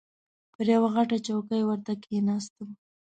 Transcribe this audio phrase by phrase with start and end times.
[0.53, 2.69] پر یوې غټه چوکۍ ورته کښېناستم.